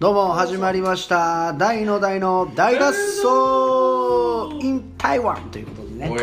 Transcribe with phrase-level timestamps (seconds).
[0.00, 1.52] どうも始まりました。
[1.52, 2.92] 大の大の大脱
[3.22, 6.10] 走 in 台湾ということでね。
[6.10, 6.20] お、え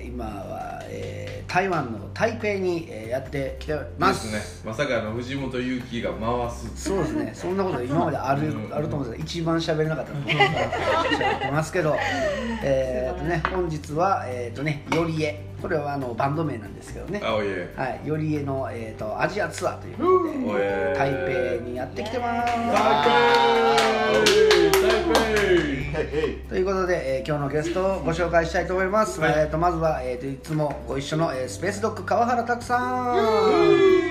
[0.00, 4.32] えー今は、えー台湾の台北に、えーやってきてまますす
[4.64, 4.70] ね。
[4.70, 7.30] まさかあの藤本勇樹が回すそうですね。
[7.34, 8.74] そんなこと今まであるうん。
[8.74, 11.94] あると思うんですけど一番喋れなかったと思 ってますけど。
[12.64, 17.20] えーとね本日はえっ、とねよりえこれはあのバンド名なんですけどね。
[17.22, 20.08] あおいえはい、よりえの、えー、とアジアツアーということ
[20.54, 22.52] おでえ台北にやってきてます。
[22.52, 22.62] 台
[26.48, 29.32] ということで、えー今日のゲストをご紹介したいと思います、はい。
[29.32, 34.02] えー、とまずは、えー、といつもご一緒の、えースペースドッグ川原拓さん。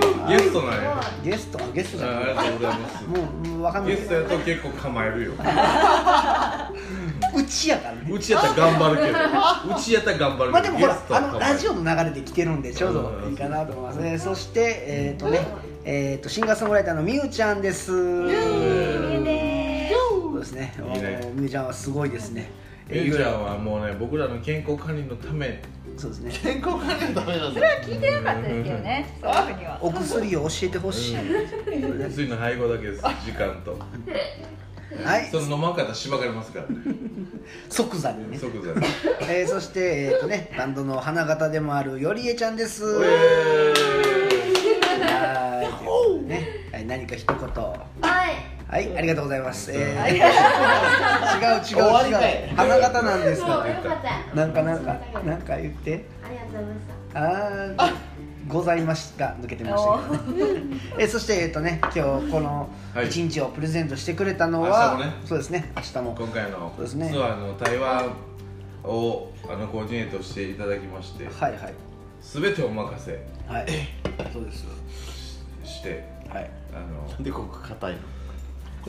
[0.00, 1.00] 北ゲストなんや。
[1.22, 3.04] ゲストゲストじゃあありがとうございます。
[3.06, 3.18] もう
[3.48, 3.96] もう分かんない。
[3.96, 5.32] ゲストやと結構構えるよ
[7.34, 8.10] うちやからね。
[8.10, 9.18] うちやったら頑張るけど。
[9.76, 10.52] うちやったら頑張るけど。
[10.52, 14.18] まあでもほらあのラジオの流れで来てるんでちょうどいいかなと思いますね。
[14.18, 15.46] そしてえっ、とね
[15.84, 17.86] えー、とシンガーソングライターのみゆちゃんです。
[17.86, 18.30] そう
[20.38, 20.74] ですね。
[21.34, 21.66] みゆちゃん。
[21.66, 22.50] はすごいですね。
[22.90, 25.60] ゆうちゃんはもうね僕らの健康管理のため。
[25.96, 26.32] そうですね。
[26.42, 29.78] 健康管理のためなんそだれは聞いてなかったですけどね、そういうふうには。
[29.82, 31.16] お薬を教えてほしい、
[32.08, 33.02] 薬の配合だけです。
[33.24, 33.78] 時間と
[35.04, 35.28] はい。
[35.30, 36.76] その飲まんかったらしばかれますからね。
[37.68, 38.86] 即座にね、即座に。
[39.28, 39.80] えー、そして、
[40.12, 42.84] えーとね、バンドの花形でもあるよりえちゃんです。
[42.84, 43.08] おえ
[45.00, 45.66] はい。
[45.66, 47.38] ということでねはい何か一言。
[47.38, 47.78] はい。
[48.68, 50.12] はいありがとうございます、えー、はい。
[50.12, 50.20] 違う
[51.64, 52.10] 違う違
[52.48, 52.52] い。
[52.52, 53.48] う花形なんですか？
[53.48, 54.34] よかった。
[54.36, 56.04] なんかなんかなんか言って。
[56.24, 56.80] ありがとうございまし
[57.14, 57.84] た。
[57.84, 57.92] あー
[58.48, 59.36] ございました。
[59.40, 60.46] 抜けてましたけど。
[60.98, 61.08] えー。
[61.08, 63.06] そしてえっ、とね今日このはい。
[63.08, 65.16] 一日をプレゼントしてくれたのは、明日もね。
[65.26, 65.72] そうですね。
[65.76, 66.16] 明日も。
[66.18, 67.10] 今回のそうですね。
[67.12, 68.10] ツアーの台湾
[68.84, 71.26] をあのコーディネートしていただきまして。
[71.26, 71.74] はいはい。
[72.20, 73.24] 全てお任せ。
[73.46, 73.66] はい。
[74.32, 74.66] そうです
[75.64, 76.04] して。
[76.28, 76.50] はい。
[76.74, 77.08] あの。
[77.12, 77.98] なんでここ硬いの？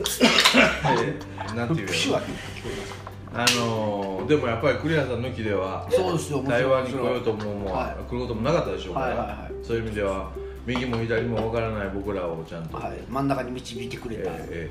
[0.00, 1.86] でなんていうの？
[1.88, 2.28] プシュは聞こ
[2.64, 2.94] えます
[3.32, 8.10] あのでもやっぱり栗原さん抜きではそうですよ台湾に来ようとももう、はい。
[8.10, 9.52] 来ることもなかったでしょうから、はいはいはい。
[9.64, 10.32] そういう意味では
[10.66, 12.98] 右も左もわからない僕らをちゃんと、はい。
[13.08, 14.70] 真ん中に導いてくれえた、ーえ。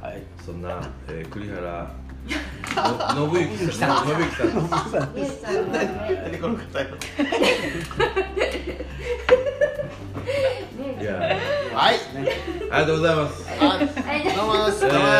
[0.00, 0.16] はい。
[0.16, 1.94] ーそんな、えー、栗原
[3.14, 4.44] の信之さん信之さ
[5.04, 5.14] ん。
[5.14, 5.54] ですイエスさん。
[5.54, 6.14] はね。
[6.22, 6.86] なんでこの硬い。
[11.04, 11.14] や
[11.74, 11.96] はい。
[12.70, 13.46] ありがとうございます。
[13.60, 13.76] あは
[14.16, 14.24] い。
[14.34, 14.80] どうもです。
[14.80, 15.12] どうもどうも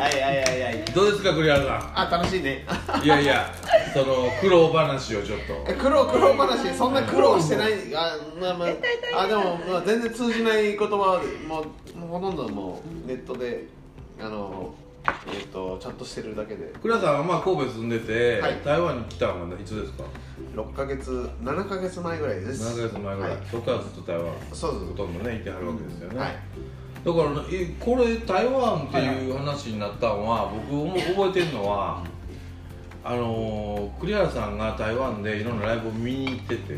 [0.00, 0.49] はいはいはい
[0.94, 2.66] どうですか栗原さあ楽しいね。
[3.02, 3.52] んいやいや
[3.92, 5.64] その苦労話をちょっと。
[5.68, 11.64] え苦労苦労話そんな苦労してないあまあまああでも、まあ、全然通じない言葉はも
[11.94, 13.66] うもうほとんどもうネットで
[14.20, 14.74] あの
[15.32, 16.72] えっ、とちゃんとしてるだけで。
[16.82, 18.60] 栗原さんはまあ神戸住んでて、はい。
[18.64, 20.04] 台湾に来たのはいつですか
[20.54, 22.62] ？6ヶ月7ヶ月前ぐらいです。
[22.62, 23.40] 7ヶ月前ぐらい、はい。
[23.50, 24.26] そこからずっと台湾。
[24.52, 24.84] そうそう。
[24.86, 26.36] ほとんどねいてはるわけですよね、はい
[27.04, 32.04] だからねえこれ台湾っていう話になったのは、僕も覚えてるのは
[33.02, 36.72] あのー栗原さんが台湾でいろんなライブを見に行ってて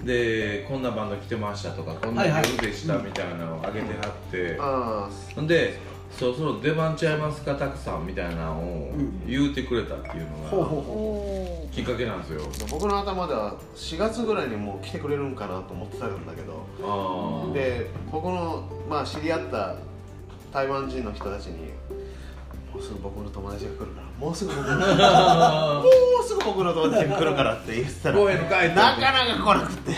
[0.00, 0.04] うん。
[0.06, 2.44] でこんなバンド来てましたとかこんなはいはい。
[2.56, 5.78] 夜でしたみたいなのを上げてはって、あほんで
[6.10, 9.26] そろそろ出番ちゃいますかたくさんみたいなのをうん。
[9.26, 12.42] 言うてくれたっていうのがほきっかけなんですよ。
[12.42, 17.52] あ僕の頭では4月ぐらいにもう来てくれるんかなと思ってたんだけど。
[17.52, 19.76] で僕の、まあ、知り合った
[20.52, 21.72] 台湾人の人たちに
[22.72, 29.92] もうすぐ僕の友達が来るからもうすぐ僕の もうすぐ僕の友達が来るからって言ってたらなかなか来なくて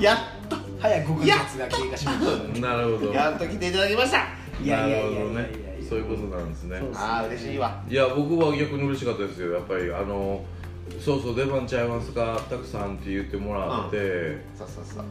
[0.00, 0.18] やっ
[0.48, 3.12] と早5ヶ月が経過しましなるほど。
[3.12, 4.26] やっと来ていただきましたた
[4.60, 5.20] いやいやいやいやいや。
[5.20, 6.80] なるほどねそういうことなんですね。
[6.94, 7.82] ああ嬉しいわ。
[7.88, 9.52] いや僕は逆に嬉しかったですよ。
[9.52, 10.44] やっぱりあの
[11.00, 15.04] そうそう出番ちゃいますかたくさんって言ってもらって、そうそうそう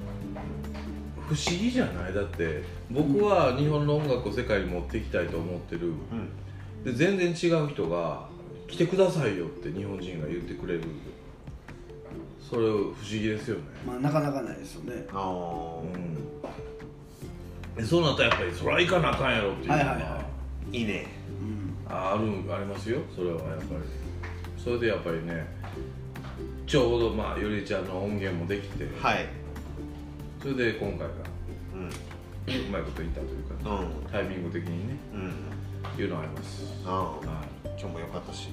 [1.28, 2.14] 不思議じゃない？
[2.14, 5.88] だって僕は日本の音楽を世界に持っていきたいと思ってる。
[5.88, 6.84] うん。
[6.84, 8.28] で全然違う人が
[8.68, 10.84] 来てくださいよって日本人が言ってくれる。
[12.40, 13.64] それ不思議ですよね。
[13.86, 15.06] まあなかなかないですよね。
[15.14, 15.96] あー。
[15.96, 16.16] うん。
[16.16, 16.20] で
[17.84, 19.82] そうなったらやっぱりそれは行かなあかんやろっていうのは。
[19.82, 20.26] いはいは
[20.72, 20.82] い。
[20.82, 21.06] いね。
[21.40, 21.94] うん。
[21.94, 23.82] ああるありますよそれはやっぱり。
[24.58, 25.48] それでやっぱりね
[26.68, 29.26] ちょうどまあゆりちゃんの音源もできて、はい。
[30.42, 31.06] それで今回が
[31.76, 31.88] うん。
[31.88, 31.92] う
[32.72, 34.12] まいこと言ったというか、うん。
[34.12, 36.02] タイミング的にねうん。
[36.02, 37.46] いうのあります、あはあ
[37.78, 38.50] 今日も良かったし。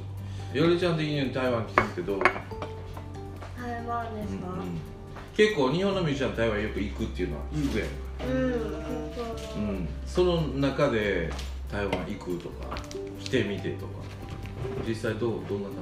[0.54, 2.16] い、よりちゃん的に台湾来てみてど。
[2.16, 4.46] う、台湾ですか？
[5.38, 7.88] 結構日本のミュージシャン台湾よく行くっていうのは聞くやん、
[8.28, 8.42] うん。
[8.42, 11.30] うんその中で
[11.70, 12.76] 台湾行くとか
[13.20, 13.92] 来てみてとか。
[14.84, 15.76] 実際どうどんな感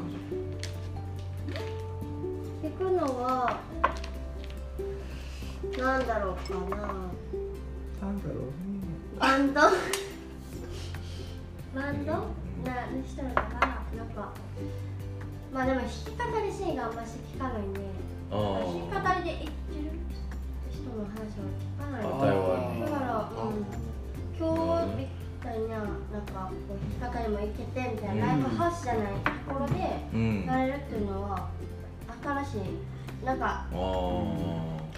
[2.60, 2.68] じ？
[2.68, 3.58] 行くのは。
[5.78, 6.76] なんだろうかな。
[6.76, 9.60] なんだろうバンド？
[11.74, 12.12] バンド？
[12.12, 12.20] な
[13.06, 13.66] 人だから
[13.96, 14.34] なんか
[15.54, 17.80] まあでも弾き語りシーンがあんまし聞かないんで。
[17.80, 19.90] あ弾き語りで行ってる
[20.70, 22.06] 人の話は聞かないだ
[22.90, 23.64] から、うん、
[24.38, 24.46] 今
[24.90, 25.06] 日み
[25.42, 25.86] たいななん。
[26.26, 29.74] かこう弾き語りも行けてみたいな、ライブハウスじゃないところで
[30.12, 30.44] うん。
[30.44, 31.48] やれるっていうのは
[32.22, 33.38] 新しいなん。
[33.38, 33.76] かああ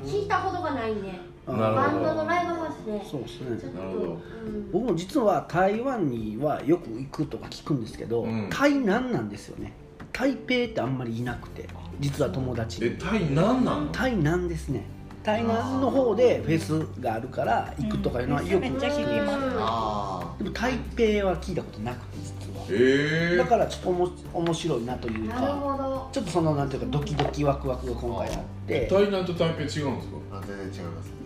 [0.05, 1.03] 聞いたことがないん。
[1.03, 1.11] で、
[1.47, 4.71] あなるほどバンドのライブハウスでそうですねうん。
[4.73, 7.81] 僕も実は台湾にはよく行くとか聞くん。
[7.83, 8.49] ですけど、うん。
[8.51, 9.29] 台南なん。
[9.29, 9.73] ですよね
[10.19, 11.69] 台北ってあんまりいなくて
[12.00, 12.85] 実は友達。
[12.85, 13.93] えタイ何なの？
[13.93, 14.82] 台南ですね。
[15.23, 18.76] 台南の方でフェスがあるから行くとかいうのはよく聞く。
[18.76, 19.38] んですめっちゃ聞きます。
[19.61, 22.67] あでも台北は聞いたことなくて実は。
[22.69, 26.09] ええだからちょっとおも面白いなというなるかほど。
[26.11, 28.88] ちょっとそのなんていうかドキドキワクワクが今回あって。
[28.91, 29.93] 台南と台北違うんですか？
[30.32, 31.19] あ全然違います。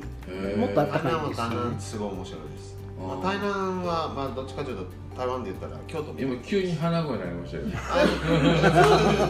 [0.59, 4.85] もっとあったかいんですよ台南ねすごい面白いですまあ台南はまあどっちかというと
[5.17, 6.33] 台湾で言ったら京都みたいな。
[6.35, 7.65] 今急に鼻声になりましたよ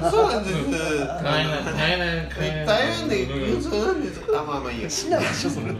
[0.04, 0.70] あそうなんです。
[1.24, 4.90] 台南台南台湾で言うそうなんですあまあまあいいや。
[4.90, 5.74] しないでしょそれ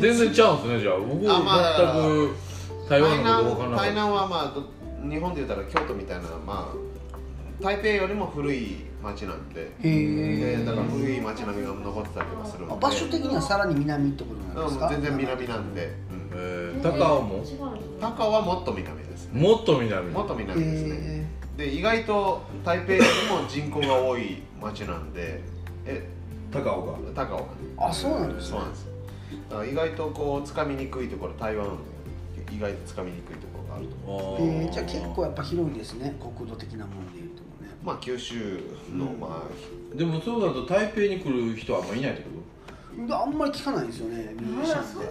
[0.00, 0.98] 全然ちゃうんですねじゃあ。
[0.98, 1.96] 僕あまあ全
[2.28, 4.64] く台湾のこと台南はまあど
[5.08, 9.62] 日本で言ったら京都みたいなまあ台北よりも古い町なんで。
[9.62, 12.74] へえでだから古い町並みが残ってたりとかするんで。
[12.80, 14.86] 場所的にはさらに南ってことなんですか？
[14.86, 17.44] うん全然南なんで、うんえー高尾も？
[18.00, 19.40] 高尾はもっと南ですね。
[19.40, 20.10] もっと南。
[20.10, 21.26] もっと南ですね、へ
[21.56, 23.04] で意外と台北より
[23.42, 25.40] も人口が多い町なんで
[25.86, 26.08] え？
[26.52, 26.98] 高尾が？
[26.98, 28.50] ー高尾がねあそうなんですね。
[28.50, 28.86] そうなんです。
[29.50, 31.66] だから意外とこう掴みにくいところ台湾
[32.50, 36.16] 意外と掴みにくいところがあると思うえー、じゃあ結構やっぱ広いですね。
[36.20, 37.74] 国土的なもので言うともね。
[37.84, 38.60] まあ九州
[38.94, 42.28] の、まあでもそうだと台北に来る人はあんまいないってこ
[43.06, 45.10] であんまり聞かないんですよねミュージシャンって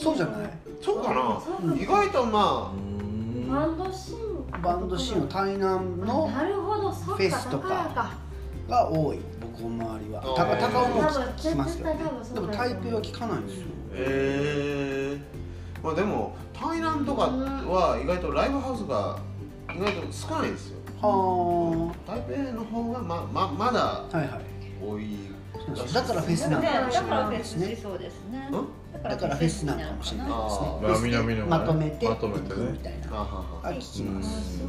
[0.00, 0.50] そうじゃない？
[0.80, 1.74] そうかな。
[1.76, 3.48] 意外とまとうーん。
[3.50, 8.12] バンドシーンバンドシーンの台南のフェスとか
[8.68, 9.18] が多い。
[9.40, 10.22] 僕の周りは。
[10.22, 11.90] 高高尾も多分聞きますけど、
[12.34, 13.66] でも台北は聞かないんですよ。
[13.92, 19.18] えー、まあでも台南とかは意外とライブハウスが
[19.74, 20.78] 意外と少ないんですよ。
[21.00, 24.44] は台北の方がまままだあはいはい。
[24.82, 25.16] 多い
[25.94, 27.90] だからフェスなのかもしだれからフェスしないですね。
[27.90, 28.38] そうですね。
[28.48, 28.52] ん
[29.04, 30.34] だからフェスなのかもしれないで
[30.96, 31.42] すね。
[31.46, 32.48] まとめてまとめてね。
[32.48, 33.08] 行くみたいな。
[33.12, 34.62] あ聞きまあす。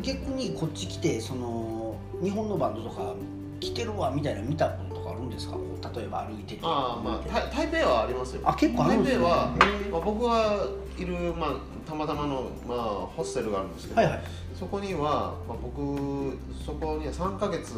[0.00, 3.14] 逆にこっち来てその日本のバンドとか
[3.58, 5.56] 来てるわみたいな見たこととかあるんですか？
[5.94, 6.60] 例えば歩いてて。
[6.62, 8.42] ああまあ台台北はありますよ。
[8.44, 9.54] あ結構台北は、
[9.90, 10.66] まあ、僕が
[10.96, 11.54] いる、まあ、
[11.88, 12.78] たまたまの、まあ、
[13.16, 14.22] ホステルがあるんですけど、はいはい。
[14.54, 17.74] そこには、まあ、僕そこには3ヶ月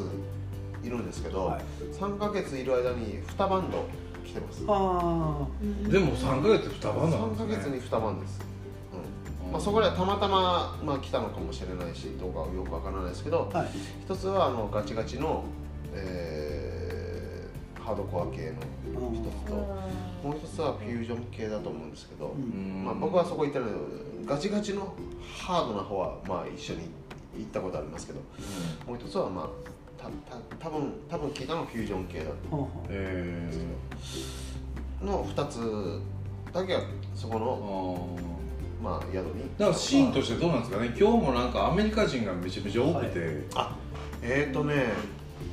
[0.84, 1.62] いるんですけど、はい。
[1.94, 3.86] 3ヶ月いる間に2バンド
[4.24, 4.64] 来てます。
[4.66, 5.46] あ
[5.90, 7.78] でも3ヶ月2晩なん3ヶですね。
[7.78, 8.40] 月に2バンです、
[9.44, 9.52] うん。
[9.52, 13.68] まあ、そこではたまたま、まあ、来たのかもしれないしどうかはよくわからないですけどあはい。
[14.04, 15.44] 一つはあのガチガチの、
[15.94, 16.82] えー
[17.82, 22.84] ハードコア系の一つと、もう一つはフュージョン系だと思うんですけど、うん。
[22.84, 23.72] まあ、僕はそこ行ったので
[24.24, 24.94] ガチガチの
[25.36, 26.90] ハードな方はまあ一緒に
[27.36, 28.20] 行ったことありますけど
[28.86, 29.48] もう一つはまあ
[30.02, 33.50] たた多分多分聞いたのはフュージョン系だはあはえ
[35.00, 36.00] の2つ
[36.52, 36.80] だけは
[37.14, 38.16] そこー、の、
[38.82, 39.44] あまあ、宿に。
[39.44, 40.94] ーだからシーンとしてどうなんですかね。
[40.98, 43.76] 今日もなんかアメリカ人がめちゃめちゃ多くて、あ
[44.22, 44.86] えっ、ー、とね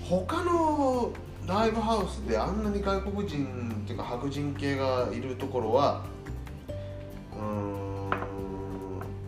[0.03, 1.11] 他の
[1.47, 6.03] ライブハウスであんなに外国人っていうか白人系がいるところは
[7.33, 8.09] うーん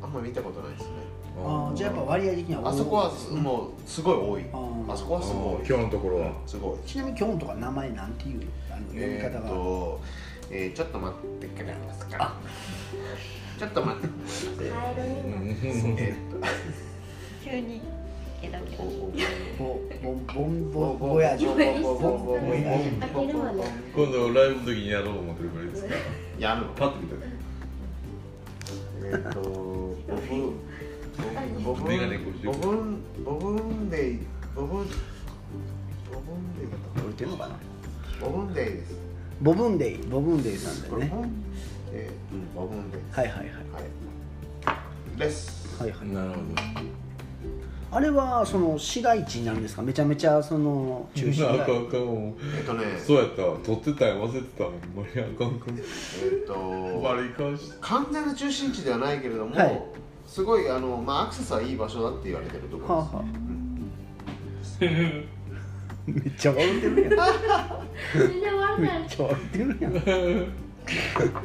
[0.04, 0.90] あんまり見たことないですね
[1.38, 4.46] あーじゃあやっぱ割合的にはあそこはすもうすごい多い。
[4.54, 6.34] あそこはすごい今日のところは。
[6.46, 6.78] すごい。
[6.86, 10.02] ちなみに今日とか名前なんていうあの呼びえー、っ方が、と、
[10.52, 12.36] えー、ちょっと待ってくれますか？
[13.58, 14.10] ちょっと待って。
[14.70, 16.48] カエルにえーっと。
[17.44, 17.82] 急に
[18.44, 18.90] えだけどボ
[20.02, 22.40] ボンボンボンボヤジボョボボボボボ
[23.96, 25.96] 今度ライブの時にやろう思ってるからいいですか。
[26.40, 26.68] やるの？
[26.74, 27.16] パッと見て
[39.42, 41.08] ボブンデイボブンデイさんだよね。
[41.12, 41.32] ボブン
[41.94, 43.02] えーうんボブンデイ。
[43.12, 43.48] はいはいはい。
[43.48, 44.74] は
[45.16, 45.20] い。
[45.20, 45.82] です。
[45.82, 46.08] はいはい。
[46.10, 46.36] なるほ
[47.94, 49.82] あれはその市街地になるんですか？
[49.82, 53.58] めちゃめちゃその中心街どあかんあかんもうえっとねそうやったわ。
[53.64, 59.82] 撮ってたんや忘れてたもんマリアンカンカンえっと割り返し完全な中心地ではないけれども、はい。
[60.28, 65.41] すごいあの、まあ、アクセスはいい場所だって言われてるところです、はあはあ
[66.06, 67.12] めっちゃ笑ってるやん。
[68.16, 69.94] 全然悪くないめっちゃ笑ってるやん。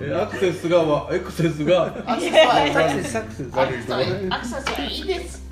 [0.01, 3.51] えアクセスがわエクセスがアクセスクセスサクセス。
[3.53, 3.99] アクセスは
[4.31, 5.47] アクセスはいいです。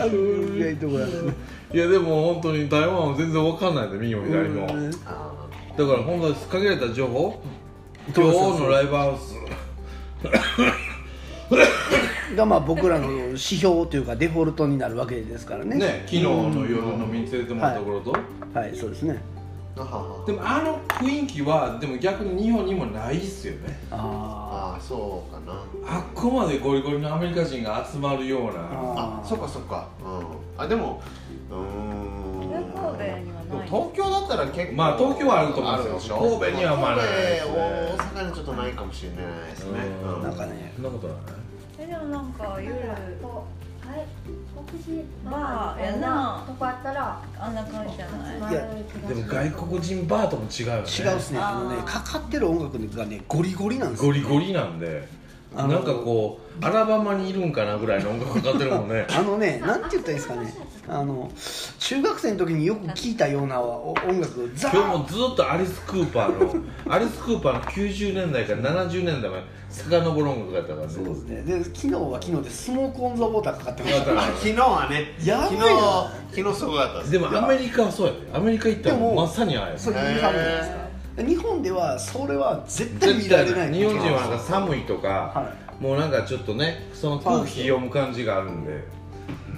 [0.00, 0.12] あの
[0.56, 1.06] 意外とこや
[1.74, 4.66] いやでも本当に台湾は全然わかんないで右も左も。
[4.66, 4.90] うん。
[4.90, 5.02] だか
[5.76, 7.42] ら本当に限られた情報。
[8.14, 9.36] 今日のライブハウス
[12.34, 15.76] がまあ僕らの指標というかデフォルトになるわけですからね。
[15.76, 18.12] ね昨日の夜飲みに連れてもらったところと、
[18.54, 19.22] はいそうですね。
[19.76, 20.26] あはは。
[20.26, 23.78] でもあの雰囲気はでも逆に日本にもないっすよね。
[23.90, 25.52] あああそうかな。
[25.86, 28.52] あっこまでゴリゴリのアメリカ人が集まるような。
[28.56, 29.88] あそっかそっか。
[30.04, 30.62] うん。
[30.62, 31.00] あでも
[31.50, 32.22] うーん。
[32.52, 36.16] 神戸にはでもない東京だったら結構まあ東京はあると思うんですよ。
[36.16, 36.38] あるでしょ？
[36.38, 37.52] 神戸にはまあないですね。
[37.52, 39.80] 神戸大阪にちょっとないかもしれないですね。
[40.04, 40.14] うん。
[40.16, 40.22] うん。
[40.22, 40.72] なんかね。
[40.76, 41.16] そんなことない
[41.82, 42.74] えでもなんか夜
[43.22, 43.46] こ
[43.84, 44.06] うはい
[44.70, 48.34] 国士まあみたいなとこあったらあんな感じじゃない。
[48.34, 50.88] 集まる気がでも外国人バーとも違うよね。
[50.88, 51.40] 違うっすね。
[51.40, 54.06] あのねかかってる音楽がねゴリゴリなんですよ。
[54.06, 55.08] ゴリゴリなんで
[55.54, 59.06] なんかこうアラバマにいるんかなぐらいの音楽かかってるもんね。
[59.14, 60.54] あのねなんて言ったらいいですかね。
[60.88, 61.30] あの
[61.78, 66.56] 中学生の時によく聴いたようなお音楽ザー今日もずっとアリス・クーパー
[66.88, 70.92] のアリス・クーパーの90年代から70年代まで遡る音楽だったからね。
[70.92, 71.42] そうですね。
[71.42, 74.06] で昨日は昨日でスモーク・オン・ザ・ウォーターかかってました。
[74.06, 74.22] だから。
[74.36, 77.10] 昨日はねやばい昨な日昨日すごかったです。
[77.12, 80.76] でもアメリカはそうやでアメリカ行ったらでもまさにああやそれ日本じゃないですか
[81.16, 83.72] 日本ではそれは絶対見られない。
[83.72, 88.84] 日本人はなんか寒いとか、はもうなんかちょっとねその空気読む感じがあるんで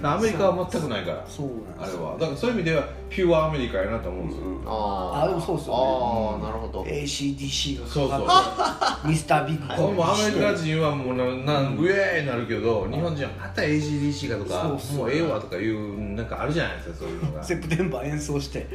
[0.03, 1.25] アメリカは全くないから。
[1.27, 2.09] そうなんですよ。
[2.09, 2.19] あれは。
[2.19, 5.81] だからそういう意味ではピュアアメリカやなと思うんですよ、ああでもそうですよね。
[5.81, 6.83] ああなるほど。
[6.83, 9.67] ACDC がそうそうミスタービッグ。
[9.67, 11.23] これもアメリカ人はもうな
[11.53, 14.63] なんウェーになるけど日本人はまた ACDC かとか
[14.95, 17.43] もうええわとかいうなんかあるじゃないですかそういうのが。
[17.43, 18.67] セプテンバー演奏して。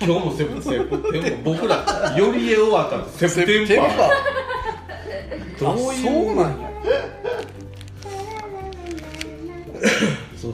[0.00, 1.42] 今日もセプセプテンバー。
[1.42, 3.98] 僕らよりえ終わったんですセプテンバー。
[5.58, 6.70] どういうあそうなんや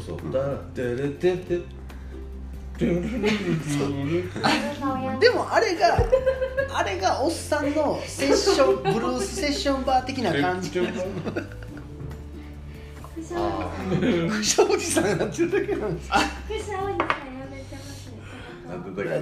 [0.06, 1.60] そうだってれてて
[5.18, 5.98] でもあれが
[6.74, 10.70] あれがおっさんのセッション ブルースセッションバー的な感じ。
[13.34, 13.70] あ
[14.30, 18.20] くしゃおじさんってるだけなんですくしゃおじさんやめてますね
[18.68, 19.20] なんてだから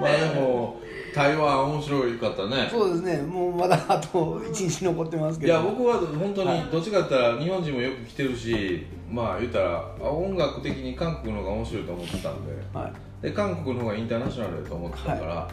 [0.00, 0.80] まあでも
[1.14, 2.68] 台湾面白かったね。
[2.68, 3.22] そうですね。
[3.22, 5.52] もうまだあと1日残ってますけど。
[5.52, 12.52] いや僕は本当にどっちかって言ったら日本人もよく来てるしまあ言ったらあ音楽的に韓国の方が面白いと思ってたんで。
[12.72, 12.92] はい。
[13.22, 15.48] で韓国の方がインターナショナルだと思ってたから、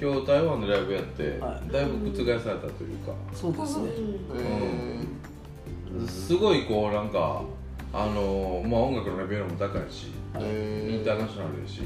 [0.00, 1.72] 今日台湾でライブやって、はい。
[1.72, 3.12] だいぶ覆されたというか。
[3.32, 3.88] そうですね。
[4.34, 7.42] ーへすごいこうなんか
[7.94, 10.08] あのまあ音楽のレベルも高いし
[10.38, 11.80] えインターナショナルだし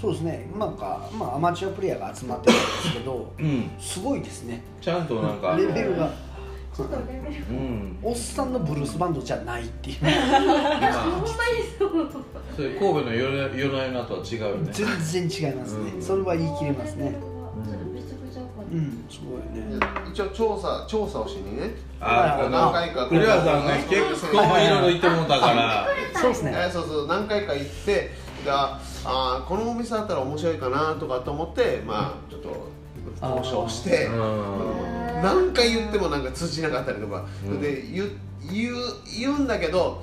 [0.00, 0.48] そうですね。
[0.58, 3.70] なんかまあアマチュアプレイヤーが集まってるんですけど うん。
[3.78, 4.62] すごいですね。
[4.80, 6.10] ちゃんとなんかレベルが。
[6.76, 9.96] ちょっとレベルうんおっさんのブルースバンドじゃないっていう。
[12.56, 14.70] 神戸の夜な夜な夜なとは違うよね。
[14.72, 16.02] 全然違いますね、うん。
[16.02, 17.14] それは言い切れますね。
[18.72, 19.78] うんすごいね。
[20.12, 21.70] 一応調査調査をしにね。
[22.00, 23.06] ああ何回か。
[23.06, 23.88] クレアさんが結
[24.30, 25.86] 構いろいろ言ってもらったから。
[26.14, 26.52] そうですね。
[26.54, 27.06] えーそうそう。
[27.06, 27.92] 何回か行って
[28.44, 32.76] でああーこのお店だったら面白いかなとかと思ってまあちょっと
[33.22, 35.22] 交渉してうん。
[35.22, 37.60] 何回言ってもなんか通じなかったりとか、うん。
[37.60, 38.10] で言う
[38.52, 38.76] 言う
[39.18, 40.02] 言うんだけど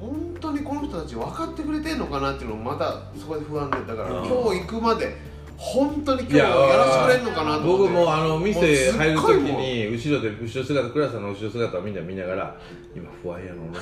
[0.00, 4.28] 本当にこの人たち分かってくれてんのかなっていうのもまたそこで不安でだからうん。
[4.28, 5.16] 今日行くまで
[5.58, 7.94] 本当に今日やらせてくれんのかなと思って。
[7.94, 12.56] 僕もあの店入る時もうすっごいもうに後ろで後ろ姿クラさんの後ろ姿をみんな見ながら
[12.94, 13.80] 今不安やろうな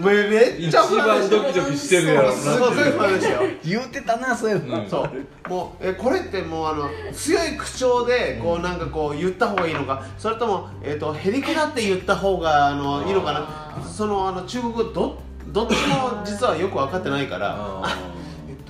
[0.00, 3.50] めっちゃ不安で一番ドキドキしてるやろなすごい不安でしたよ。
[3.62, 4.88] 言ってたなそういえば、うん。
[4.88, 5.06] そ
[5.46, 5.50] う。
[5.50, 10.02] もうえこれってもうあの強い口調でこうなんかこう言った方がいいのか。
[10.16, 13.84] それとも、えー、とへりくだって言った方があのいいのかな。
[13.84, 17.82] そのあの中国語どどっちも実はよく分かってないから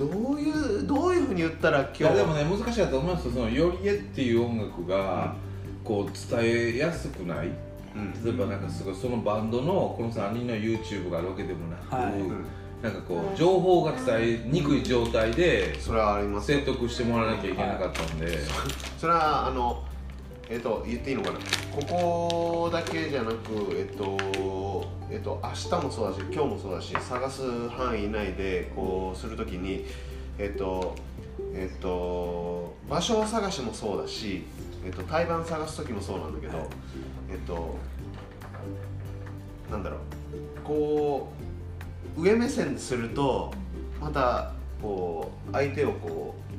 [0.05, 0.49] どうい
[0.83, 2.03] うどういうふうに言ったら今日？
[2.03, 3.31] やでもね難しいなと思いますよ。
[3.33, 5.35] その「よりえ」っていう音楽が
[5.83, 7.49] こう伝えやすくない？
[7.95, 8.23] うん。
[8.23, 12.83] 例えばなんかすごいそのバンドのこの3人の YouTube があるわけでもなく、はい。
[12.83, 16.59] なんかこう情報が伝えにくい状態でそれはありますよ。
[16.59, 18.39] 説得してもらわなきゃいけなかったんで、
[18.97, 19.83] それはあの
[20.51, 21.39] えっ、と言っていいのかな?
[21.73, 23.37] ここだけじゃなく
[23.71, 24.17] えっ、と
[25.09, 29.85] えっ、と明日もそうだし今日もそうだし探す範囲内でこうするときに
[30.37, 30.93] えっ、と
[31.53, 34.43] えっ、と場所探しもそうだし
[34.85, 36.67] えっ、と対バン探す時もそうなんだけど
[37.31, 37.77] えっ、と
[39.71, 39.99] なんだろう
[40.65, 41.31] こ
[42.17, 43.53] う上目線すると
[44.01, 46.51] またこう相手をこう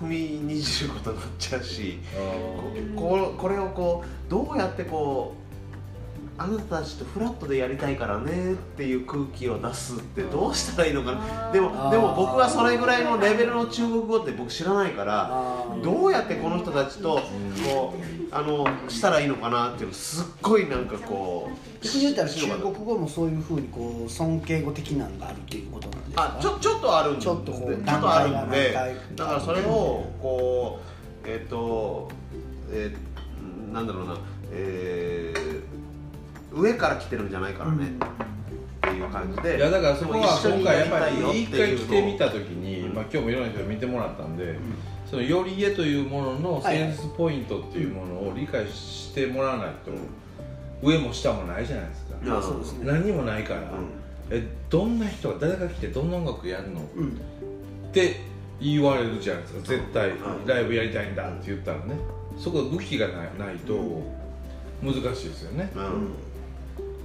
[0.00, 0.16] 踏み
[0.54, 5.46] にじることになっちゃうしあこここれをこうどうやってこう
[6.38, 11.50] あなたたちとフラットでやりたいからねっていう空気を出すってどうしたらいいのかな。
[11.50, 17.22] でもでも僕はそれぐらいのレベルの中国語って僕知らないからどうやってこの人たちと
[17.72, 22.22] こうあのしたらいいのかなっていうのすっごいなんかこう逆に言った。
[22.24, 26.36] ら中国語もそういうふうにこう尊敬語的なのがあるっていうことなんですか？
[26.38, 28.72] あちょちょっとあるんでちょっとこうちょっとあるん段で
[29.16, 30.80] だからそれをこ
[31.24, 32.08] うえっ、と
[32.70, 34.16] えーなんだろうな
[34.52, 35.76] えー
[36.52, 44.56] 上から来てるんじゃないからね、っていう感じでいやだからそこは今回やっぱやり一回来てみた時に、まあ、今日もいろんな人が見てもらったんで、
[45.10, 49.92] そのより家というもののセールスポイントっていうものを理解してもらわないと、
[50.82, 52.86] 上も下もないじゃないですか、まあそうですね。
[52.86, 53.64] 何にもないから、ん。
[54.30, 57.08] えどんな人が誰が来てどんな音楽やるの、うん。
[57.08, 58.20] って
[58.60, 60.10] 言われるじゃないですか絶対。
[60.10, 61.94] うんライブやりたいんだって言ったらね。
[62.38, 63.74] そこ武器がないないと
[64.82, 65.70] 難しいですよね。
[65.74, 65.82] うん、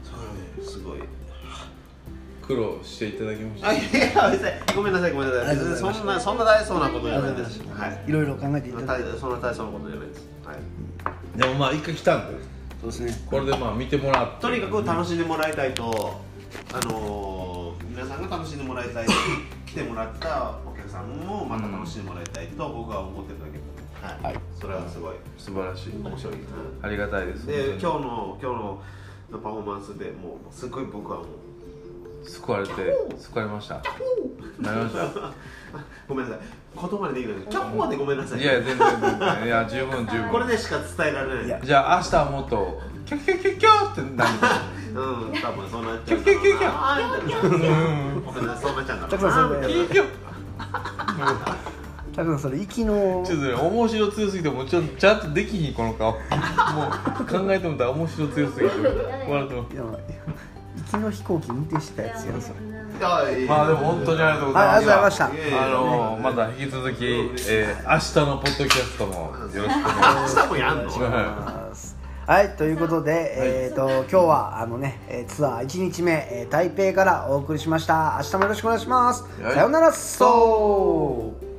[0.03, 0.99] そうねすごい
[2.51, 3.69] 苦労していただきました。
[3.69, 3.81] あいや
[4.29, 5.55] 別にごめんなさいごめんなさい。
[5.55, 7.61] 別にそんなそんな大層なことじゃないです。
[7.69, 8.03] はい。
[8.07, 9.11] いろいろ考えていただいて。
[9.11, 12.43] 大そんな大層なことじゃないです、はい、でもまあ一回来たんで。
[12.81, 13.27] そうですね。
[13.29, 14.41] これでまあ見てもらって。
[14.41, 16.21] とにかく楽しんでもらいたいと
[16.73, 19.07] あのー皆さんが楽しんでもらいたい。
[19.65, 24.41] 来てもらったお客さんもまた楽しんでもらいたいと僕は思ってるだけはい、はい。
[24.59, 25.13] それはすごい。
[25.37, 25.93] 素晴らしい。
[26.03, 26.33] 面白い、
[26.81, 27.47] ありがたいです。
[27.47, 31.50] で今本日の今日のパフォーマンスでもうすごい僕はもう
[32.23, 32.73] 救われて
[33.17, 33.75] 救われました。
[34.59, 35.31] なりました。
[36.07, 36.45] ごめんなさい。
[36.73, 38.41] 言葉でできないキャッポーでごめんなさい。
[38.41, 39.45] いや全然全然。
[39.45, 40.29] いや十分十分。
[40.29, 41.61] これでしか伝えられない。
[41.63, 44.31] じゃあ明日はもっとキャキャキャキャってなる
[44.93, 46.19] うん多分そうなっちゃう。
[46.19, 46.57] キャキャキャ
[47.27, 50.05] キャごめんなさいそうなっちゃうたくからさんそれキャキャ
[52.15, 58.75] たくさんそれ息のちょっとね面白強すぎてもうちょっとちゃんとできひんこの顔もう考えてもたら面白強すぎて
[59.27, 59.65] 笑ってもい
[60.93, 62.59] や息の飛行機運転してたやつやんそれ。
[63.47, 65.25] まあでも本当にありがとうございはいありがとうございまました。
[65.25, 67.05] あのまた引き続き、
[67.49, 70.35] えー、明日のポッドキャストもよろしくお願いします。
[70.37, 70.91] 明日もやんの？
[70.91, 71.71] は
[72.27, 78.19] はいということで、えー、と今日はあのねえーツアー1日目、えー台北からお送りしました。
[78.23, 79.23] 明日もよろしくお願いします。
[79.41, 79.53] はい。
[79.55, 79.91] さようなら。
[79.91, 81.50] そう